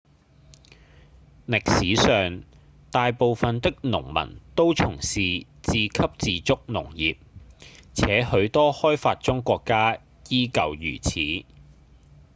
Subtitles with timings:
[1.45, 2.43] 歷史上
[2.89, 7.17] 大部分的農民都從事自給自足農業
[7.93, 11.45] 且許多開發中國家依舊如此